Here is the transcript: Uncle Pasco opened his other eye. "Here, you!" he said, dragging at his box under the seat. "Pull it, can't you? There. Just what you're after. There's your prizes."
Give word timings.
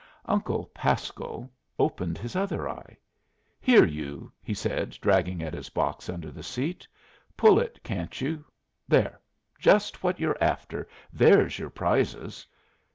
Uncle 0.25 0.65
Pasco 0.73 1.47
opened 1.77 2.17
his 2.17 2.35
other 2.35 2.67
eye. 2.67 2.97
"Here, 3.59 3.85
you!" 3.85 4.31
he 4.41 4.55
said, 4.55 4.97
dragging 4.99 5.43
at 5.43 5.53
his 5.53 5.69
box 5.69 6.09
under 6.09 6.31
the 6.31 6.41
seat. 6.41 6.87
"Pull 7.37 7.59
it, 7.59 7.79
can't 7.83 8.19
you? 8.19 8.43
There. 8.87 9.21
Just 9.59 10.01
what 10.01 10.19
you're 10.19 10.41
after. 10.43 10.87
There's 11.13 11.59
your 11.59 11.69
prizes." 11.69 12.47